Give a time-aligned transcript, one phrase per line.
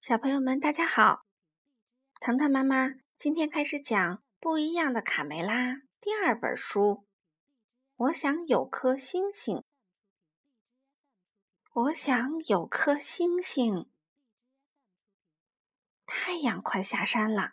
[0.00, 1.26] 小朋友们，大家好！
[2.20, 7.06] 糖糖妈妈今天开始讲《不一样的卡梅拉》第二本书。
[7.96, 9.62] 我想有颗星星，
[11.74, 13.90] 我想有颗星星。
[16.06, 17.52] 太阳快下山了，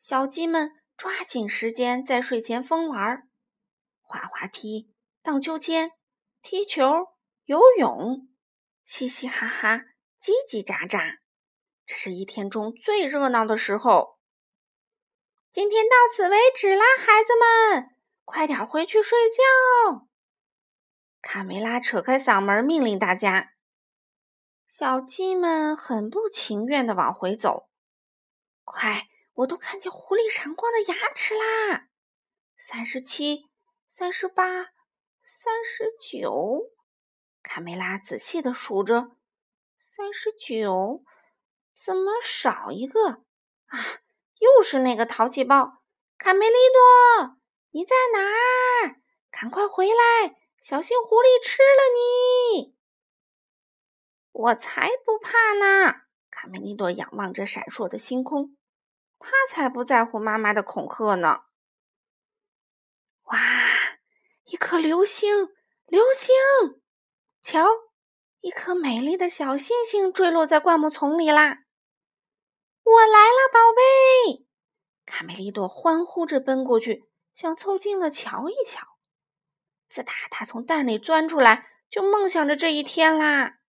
[0.00, 3.28] 小鸡们抓紧时间在睡前疯玩，
[4.00, 4.92] 滑滑梯、
[5.22, 5.92] 荡秋千、
[6.42, 7.14] 踢球、
[7.44, 8.28] 游泳，
[8.82, 9.84] 嘻嘻哈哈，
[10.18, 11.20] 叽叽喳喳。
[11.86, 14.18] 这是一天中最热闹的时候。
[15.50, 20.08] 今天到此为止啦，孩子们，快点回去睡觉。
[21.20, 23.52] 卡梅拉扯开嗓门命令大家。
[24.66, 27.68] 小鸡们很不情愿的往回走。
[28.64, 31.88] 快，我都看见狐狸闪光的牙齿啦！
[32.56, 33.50] 三十七，
[33.88, 34.44] 三十八，
[35.22, 36.72] 三十九。
[37.42, 39.16] 卡梅拉仔细的数着，
[39.78, 41.04] 三十九。
[41.74, 43.24] 怎么少一个
[43.66, 44.00] 啊？
[44.38, 45.82] 又是那个淘气包
[46.18, 47.36] 卡梅利多，
[47.70, 49.00] 你在哪儿？
[49.30, 52.76] 赶快回来，小心狐狸吃了你！
[54.32, 56.02] 我才不怕呢！
[56.30, 58.56] 卡梅利多仰望着闪烁的星空，
[59.18, 61.42] 他才不在乎妈妈的恐吓呢。
[63.24, 63.40] 哇，
[64.44, 65.54] 一颗流星，
[65.86, 66.34] 流星！
[67.42, 67.66] 瞧，
[68.40, 71.63] 一颗美丽的小星星坠落在灌木丛里啦！
[72.84, 74.46] 我来了，宝贝！
[75.06, 78.98] 卡梅利多欢呼着奔过去，想凑近了瞧一瞧。
[79.88, 83.60] 自打他从蛋里钻出来，就梦想着这一天啦。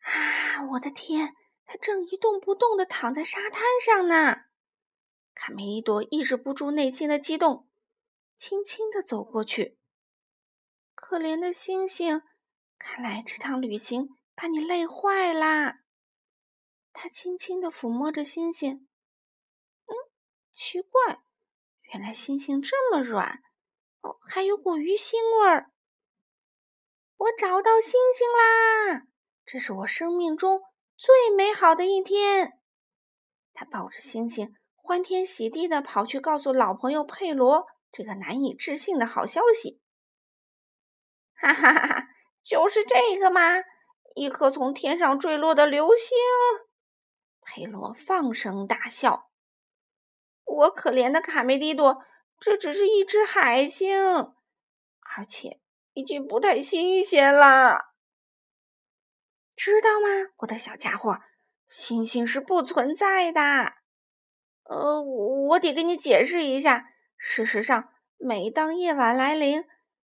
[0.00, 1.34] 啊，我的天！
[1.64, 4.44] 他正一动不动地躺在沙滩上呢。
[5.34, 7.68] 卡梅利多抑制不住内心的激动，
[8.36, 9.78] 轻轻地走过去。
[10.94, 12.22] 可怜的星星，
[12.78, 15.80] 看来这趟旅行把你累坏啦。
[16.98, 18.88] 他轻轻地抚摸着星星，
[19.84, 19.92] 嗯，
[20.50, 21.20] 奇怪，
[21.92, 23.42] 原来星星这么软，
[24.00, 25.70] 哦，还有股鱼腥味儿。
[27.18, 29.06] 我找到星星啦！
[29.44, 30.62] 这是我生命中
[30.96, 32.58] 最美好的一天。
[33.52, 39.82] 他抱着星星，欢天喜地的跑去告诉老朋友佩罗这个难以置信的好消息。
[41.34, 42.08] 哈哈哈哈！
[42.42, 43.62] 就是这个吗？
[44.14, 46.16] 一颗从天上坠落的流星。
[47.48, 49.30] 佩罗放声大笑
[50.44, 52.02] ：“我可怜的卡梅利多，
[52.40, 53.96] 这只是一只海星，
[55.16, 55.60] 而且
[55.92, 57.94] 已经不太新鲜了。
[59.54, 61.18] 知道吗，我的小家伙？
[61.68, 63.40] 星星是不存在的。
[64.64, 66.86] 呃，我得跟你解释一下。
[67.16, 69.64] 事实上，每当夜晚来临，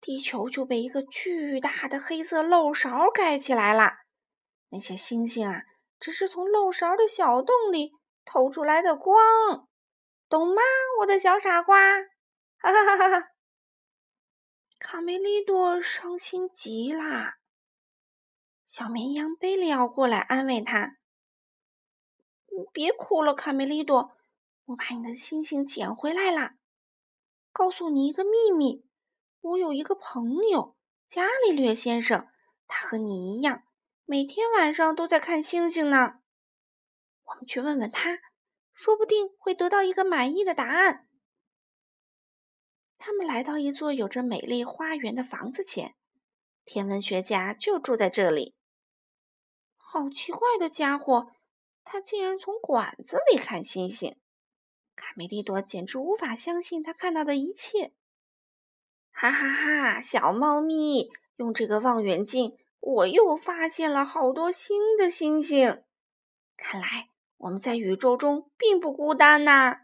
[0.00, 3.92] 地球就被一个巨大的黑色漏勺盖起来了。
[4.68, 5.62] 那些星星啊。”
[6.02, 7.92] 只是从漏勺的小洞里
[8.24, 9.68] 透出来的光，
[10.28, 10.60] 懂吗，
[10.98, 11.78] 我的小傻瓜？
[12.58, 13.28] 哈哈哈哈哈！
[14.80, 17.38] 卡梅利多伤心极啦。
[18.66, 20.96] 小绵羊贝利奥过来安慰他
[22.72, 24.16] ：“别哭了，卡梅利多，
[24.64, 26.56] 我把你的星星捡回来啦。
[27.52, 28.84] 告诉你一个秘密，
[29.40, 30.76] 我有一个朋友，
[31.06, 32.26] 伽利略先生，
[32.66, 33.62] 他和你一样。”
[34.12, 36.18] 每天晚上都在看星星呢，
[37.24, 38.18] 我们去问问他，
[38.74, 41.08] 说不定会得到一个满意的答案。
[42.98, 45.94] 他们来到一座有着美丽花园的房子前，
[46.66, 48.54] 天文学家就住在这里。
[49.78, 51.32] 好奇怪的家伙，
[51.82, 54.18] 他竟然从管子里看星星！
[54.94, 57.94] 卡梅利多简直无法相信他看到的一切。
[59.10, 62.58] 哈哈哈，小猫咪，用这个望远镜。
[62.82, 65.84] 我又发现了好多新的星星，
[66.56, 69.82] 看来我们在宇宙中并不孤单呐。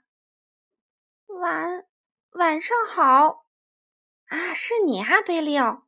[1.29, 1.87] 晚
[2.31, 3.47] 晚上好，
[4.27, 5.87] 啊，是你啊，贝利奥！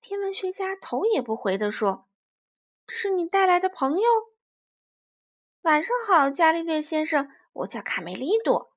[0.00, 2.08] 天文学家头也不回地说
[2.86, 4.08] ：“这是你带来的朋友。”
[5.62, 8.72] 晚上好，伽利略先生，我叫卡梅利多。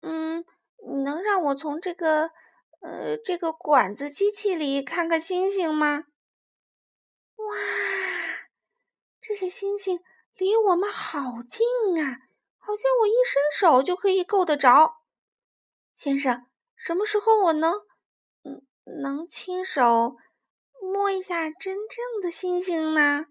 [0.00, 0.44] 嗯，
[0.88, 2.30] 你能让我从这个
[2.80, 6.04] 呃这个管子机器里看看星星吗？
[7.46, 7.56] 哇，
[9.20, 10.00] 这些星星
[10.34, 11.66] 离我们好近
[12.02, 12.18] 啊，
[12.58, 14.96] 好像我一伸手就可以够得着。
[15.92, 17.72] 先生，什么时候我能，
[18.42, 18.66] 嗯，
[19.02, 20.16] 能亲手
[20.80, 23.26] 摸一下真正的星星呢？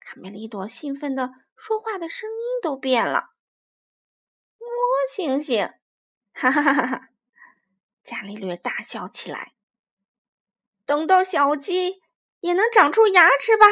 [0.00, 3.30] 卡梅利多兴奋的说话的声音都变了。
[4.58, 4.68] 摸
[5.08, 5.74] 星星，
[6.32, 7.08] 哈哈哈哈哈！
[8.02, 9.52] 伽利略大笑起来。
[10.86, 12.00] 等到小鸡。
[12.40, 13.66] 也能长出牙齿吧？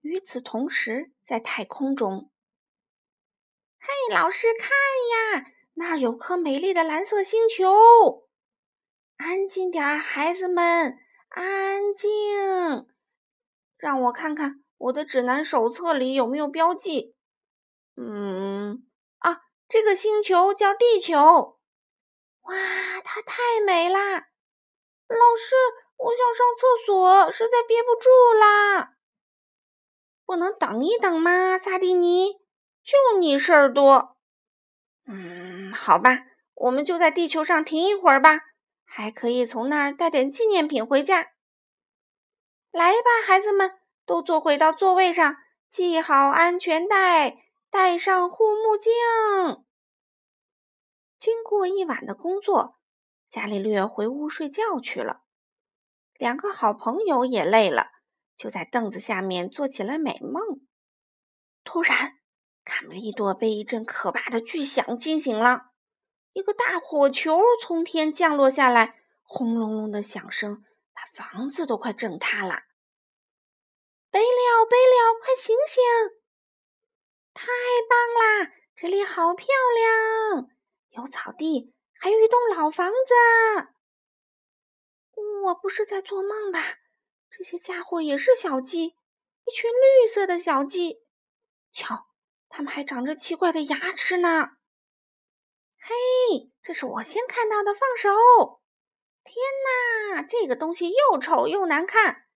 [0.00, 2.30] 与此同时，在太空中，
[3.80, 4.70] 嘿，老师看
[5.40, 8.28] 呀，那儿有颗美丽的蓝色星球。
[9.16, 10.98] 安静点儿，孩子们，
[11.28, 12.86] 安静。
[13.76, 17.16] 让我看看我的指南手册里有没有标记。
[17.96, 18.86] 嗯，
[19.18, 21.58] 啊，这个星球叫地球。
[22.42, 22.54] 哇，
[23.02, 24.28] 它太美啦！
[25.08, 25.54] 老师，
[25.96, 28.08] 我想上厕所，实在憋不住
[28.38, 28.94] 啦。
[30.24, 32.34] 不能等一等吗，萨蒂尼？
[32.82, 34.16] 就你事儿多。
[35.06, 38.40] 嗯，好吧，我们就在地球上停一会儿吧，
[38.84, 41.32] 还可以从那儿带点纪念品回家。
[42.70, 45.36] 来吧，孩子们，都坐回到座位上，
[45.70, 47.38] 系好安全带，
[47.70, 48.92] 戴上护目镜。
[51.18, 52.76] 经过一晚的工作，
[53.28, 55.22] 伽利略回屋睡觉去了。
[56.18, 57.88] 两个好朋友也累了。
[58.36, 60.42] 就在凳子下面做起了美梦。
[61.64, 62.12] 突然，
[62.64, 65.70] 卡梅利多被一阵可怕的巨响惊醒了。
[66.34, 72.64] 一个大火球从天降落下来，轰隆隆的响声把房子都快震塌了。
[74.10, 75.82] 贝利奥，贝利奥，快醒醒！
[77.32, 77.46] 太
[77.88, 77.98] 棒
[78.44, 80.48] 啦，这里好漂亮，
[80.90, 83.75] 有草地，还有一栋老房子。
[85.44, 86.60] 我不是在做梦吧？
[87.30, 88.84] 这些家伙也是小鸡，
[89.44, 91.02] 一群绿色的小鸡。
[91.72, 92.06] 瞧，
[92.48, 94.56] 它们还长着奇怪的牙齿呢。
[95.78, 98.62] 嘿，这是我先看到的，放手！
[99.24, 99.34] 天
[100.14, 102.26] 哪，这个东西又丑又难看。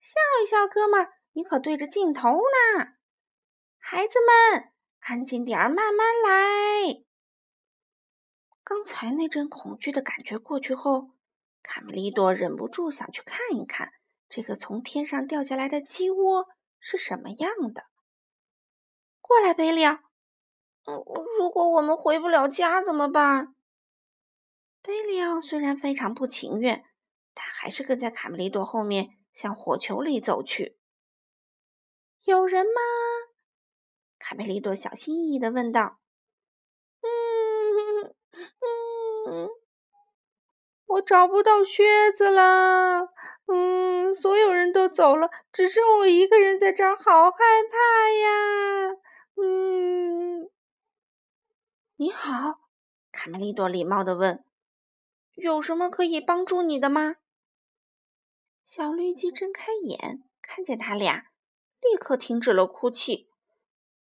[0.00, 2.94] 笑一笑，哥们儿，你可对着镜头呢。
[3.78, 7.04] 孩子们，安静点儿，慢慢来。
[8.62, 11.10] 刚才那阵恐惧的感觉过去后，
[11.62, 13.92] 卡梅利多忍不住想去看一看。
[14.28, 16.46] 这个从天上掉下来的鸡窝
[16.78, 17.86] 是什么样的？
[19.20, 19.98] 过来，贝利奥。
[20.84, 23.54] 如果我们回不了家怎么办？
[24.82, 26.84] 贝利奥虽然非常不情愿，
[27.34, 30.78] 但还是跟在卡梅利多后面向火球里走去。
[32.22, 32.72] 有人吗？
[34.18, 35.98] 卡梅利多小心翼翼地问道。
[37.02, 38.14] 嗯
[39.26, 39.48] 嗯，
[40.90, 43.08] 我找不到靴子了。
[43.46, 47.38] 嗯，所有人都走了，只剩我一个人在这儿，好害
[47.70, 48.96] 怕呀！
[49.36, 50.50] 嗯，
[51.96, 52.60] 你好，
[53.12, 54.44] 卡梅利多礼貌的问
[55.34, 57.16] ：“有什么可以帮助你的吗？”
[58.64, 61.26] 小绿鸡睁开眼，看见他俩，
[61.80, 63.28] 立刻停止了哭泣。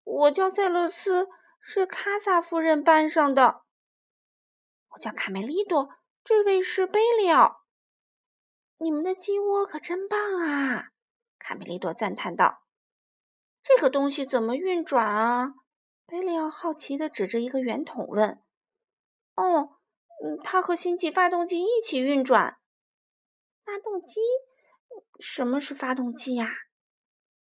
[0.04, 1.28] 我叫塞勒斯，
[1.60, 3.62] 是卡萨夫人班上的。
[4.90, 5.90] 我叫卡梅利多，
[6.24, 7.66] 这位是贝利奥。
[8.78, 10.88] 你们的鸡窝可真棒啊！
[11.38, 12.62] 卡梅利多赞叹道
[13.62, 15.52] ：“这个东西怎么运转啊？”
[16.08, 18.42] 贝利奥好奇地指着一个圆筒问
[19.36, 19.76] ：“哦，
[20.24, 22.56] 嗯，它和星际发动机一起运转。
[23.66, 24.22] 发动机？
[25.20, 26.48] 什么是发动机呀？”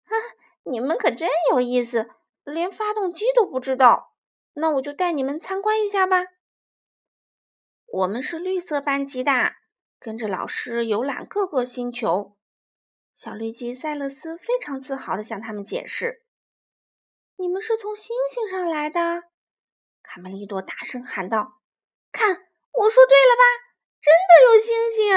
[0.04, 0.16] 哈，
[0.64, 2.10] 你们可真有意思，
[2.42, 4.16] 连发动机都不知道。
[4.54, 6.33] 那我就带你们参观一下吧。
[7.94, 9.54] 我们是绿色班级的。
[10.00, 12.36] 跟着老师游览各个星球，
[13.14, 16.24] 小绿鸡塞勒斯非常自豪地向他们解释
[17.38, 19.22] ：“你们是从星星上来的。”
[20.02, 21.60] 卡梅利多大声喊道
[22.10, 23.44] ：“看，我说对了吧？
[24.02, 25.14] 真的有星星！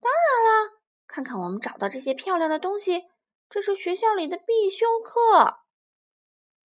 [0.00, 3.08] 当然了，看看我们找到这些漂亮的东西，
[3.50, 5.58] 这是学校里的必修课。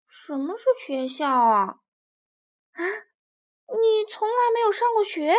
[0.09, 1.79] 什么是学校啊？
[2.73, 2.83] 啊，
[3.73, 5.35] 你从来没有上过学？”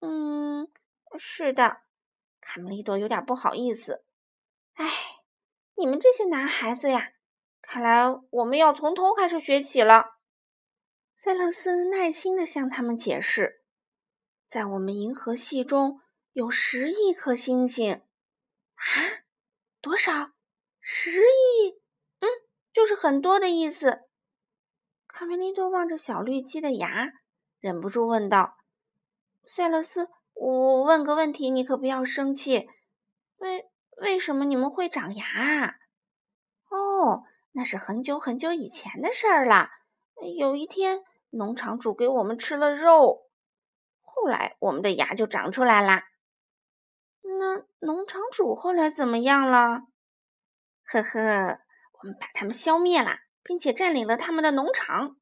[0.00, 0.70] 嗯，
[1.18, 1.82] 是的，
[2.40, 4.04] 卡梅利多有点不好意思。
[4.74, 4.90] 哎，
[5.74, 7.12] 你们这些男孩子呀，
[7.62, 10.16] 看来我们要从头开始学起了。
[11.16, 13.62] 塞勒斯耐心的向他们解释，
[14.48, 18.02] 在我们银河系中有十亿颗星星。
[18.74, 18.84] 啊？
[19.80, 20.32] 多少？
[20.80, 21.80] 十亿？
[22.20, 22.28] 嗯，
[22.70, 24.05] 就是很多的意思。
[25.18, 27.10] 卡梅利多望着小绿鸡的牙，
[27.58, 28.58] 忍不住问道。
[29.46, 32.68] 塞勒斯，我问个问题，你可不要生气。
[33.38, 35.76] 为为什么你们会长牙啊？
[36.68, 39.70] 哦，那是很久很久以前的事儿了。
[40.36, 43.22] 有一天，农场主给我们吃了肉，
[44.02, 46.08] 后来我们的牙就长出来啦。
[47.22, 49.80] 那农场主后来怎么样了？
[50.84, 51.58] 呵呵，
[52.02, 55.16] 我们把他们消灭了，并且占领了他们的农场。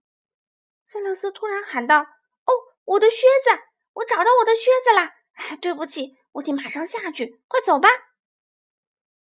[0.82, 2.00] 塞勒斯突然喊道
[2.46, 2.52] ：“哦，
[2.84, 3.60] 我的靴子！”
[3.94, 7.88] 我找到我的靴子了，哎，对不起，我得马上下去，快走吧。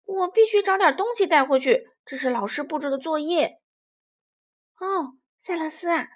[0.05, 3.61] 我必须找点东西带回去，这是老师布置的作业。
[4.79, 6.09] 哦，塞勒斯啊，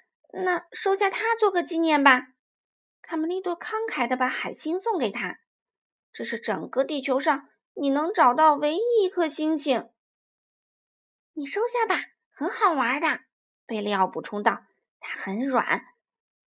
[0.45, 2.29] 那收下它做个纪念吧。
[3.03, 5.41] 卡梅利多慷慨地把海星送给他，
[6.11, 9.91] 这是整个地球上你能找到唯一一颗星星。
[11.35, 12.01] 你收下吧，
[12.39, 13.23] 很好玩的。
[13.67, 14.63] 贝利奥补充道
[15.01, 15.87] ：“它很软，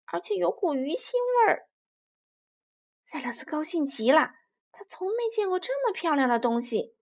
[0.05, 1.67] 而且有股鱼腥味儿。”
[3.07, 4.35] 塞勒斯高兴极了，
[4.71, 6.95] 他从没见过这么漂亮的东西。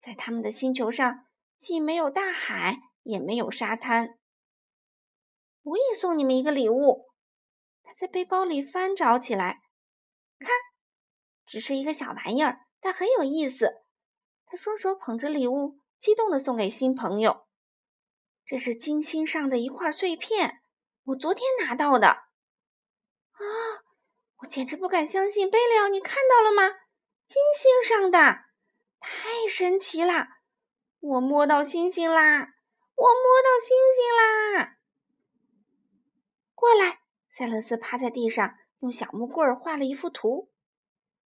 [0.00, 1.26] 在他们的星球上，
[1.58, 4.18] 既没有大海，也没有沙滩。
[5.64, 7.10] 我也送你们一个礼物。
[7.82, 9.60] 他在背包里翻找起来，
[10.38, 10.48] 看，
[11.44, 13.82] 只是一个小玩意儿，但很有意思。
[14.46, 17.46] 他双手捧着礼物，激动地送给新朋友。
[18.44, 20.62] 这是金星上的一块碎片，
[21.04, 22.08] 我昨天拿到的。
[22.08, 23.42] 啊，
[24.38, 25.50] 我简直不敢相信！
[25.50, 26.78] 贝利奥，你看到了吗？
[27.26, 28.18] 金星上的，
[29.00, 30.26] 太神奇了！
[31.00, 32.54] 我摸到星星啦！
[32.94, 34.76] 我摸到星星啦！
[36.54, 40.52] 过来，塞勒斯趴在地上，用小木棍画了一幅图。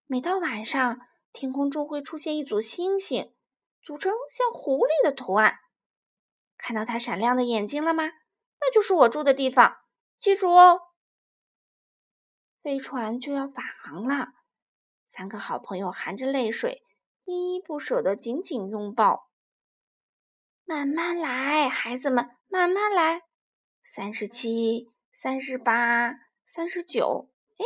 [0.07, 1.01] 每到晚上，
[1.33, 3.35] 天空中会出现一组星星，
[3.83, 5.59] 组成像狐狸的图案。
[6.59, 8.05] 看到它闪亮的眼睛了吗？
[8.61, 9.79] 那就是我住的地方，
[10.19, 10.81] 记住哦。
[12.63, 14.35] 飞船就要返航了，
[15.07, 16.83] 三个好朋友含着泪水，
[17.25, 19.31] 依依不舍的紧紧拥抱。
[20.65, 23.23] 慢慢来，孩子们，慢慢来。
[23.85, 24.93] 三十七。
[25.19, 26.13] 三十八，
[26.45, 27.65] 三十九，哎，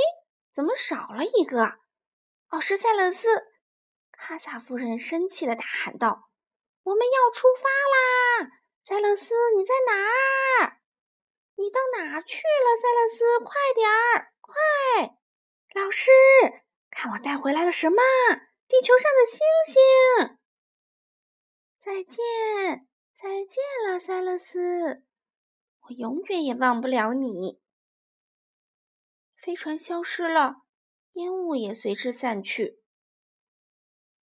[0.52, 1.80] 怎么少了一个？
[2.50, 3.26] 哦，是塞勒斯！
[4.12, 6.30] 卡萨夫人生气的大喊道
[6.84, 7.68] ：“我们要出发
[8.44, 8.59] 啦！
[8.90, 9.92] 塞勒斯，你在哪
[10.64, 10.80] 儿？
[11.54, 12.76] 你到哪去了？
[12.76, 15.16] 塞勒斯，快点儿，快！
[15.80, 16.10] 老师，
[16.90, 18.02] 看我带回来了什么？
[18.66, 20.38] 地球上的星星！
[21.78, 25.04] 再见，再见了，塞勒斯。”
[25.86, 27.62] 我永远也忘不了你。
[29.36, 30.62] 飞船消失了，
[31.12, 32.82] 烟雾也随之散去。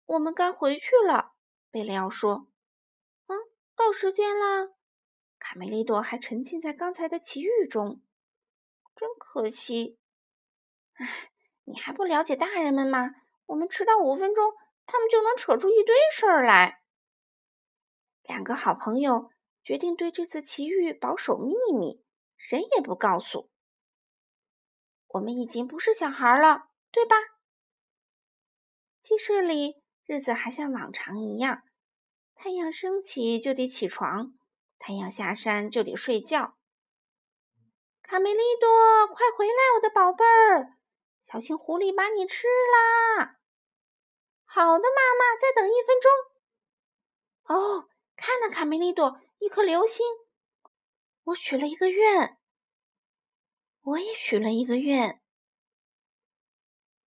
[0.03, 1.35] 我们该回去了，
[1.71, 2.49] 贝利奥说。“，
[3.77, 4.75] 到时间了。”
[5.39, 8.01] 卡梅利多还沉浸在刚才的奇遇中，
[8.93, 9.97] 真可惜。
[10.95, 11.31] 唉，
[11.63, 13.11] 你还不了解大人们吗？
[13.45, 14.51] 我们迟到五分钟，
[14.85, 16.81] 他们就能扯出一堆事儿来。
[18.23, 19.31] 两个好朋友。
[19.63, 22.01] 决定对这次奇遇保守秘密，
[22.37, 23.51] 谁也不告诉。
[25.07, 27.17] 我们已经不是小孩了，对吧？
[29.01, 31.63] 鸡舍里日子还像往常一样，
[32.37, 34.37] 太阳升起就得起床，
[34.77, 36.55] 太阳下山就得睡觉。
[38.03, 40.77] 卡梅利多，快回来，我的宝贝儿！
[41.23, 43.39] 小心狐狸把你吃啦！
[44.45, 47.55] 好的，妈妈，再等一分钟。
[47.55, 49.19] 哦，看呐，卡梅利多。
[49.39, 50.05] 一颗流星，
[51.25, 52.39] 我许了一个愿，
[53.81, 55.21] 我也许了一个愿。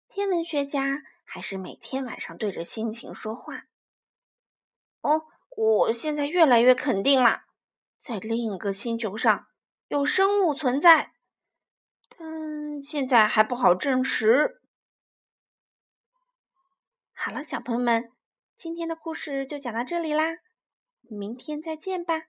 [0.08, 3.68] 天文学家还是每天晚上对着星星说话。
[5.02, 5.24] 哦，
[5.56, 7.46] 我现在越来越肯定啦，
[7.98, 9.48] 在另一个星球上
[9.88, 11.14] 有生物存在，
[12.18, 14.62] 但现在还不好证实。
[17.14, 18.12] 好了，小朋友们，
[18.56, 20.38] 今天的故事就讲到这里啦。
[21.02, 22.28] 明天再见吧。